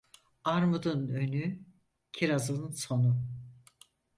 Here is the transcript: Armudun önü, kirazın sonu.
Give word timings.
Armudun 0.43 1.07
önü, 1.07 1.59
kirazın 2.13 2.71
sonu. 2.71 3.23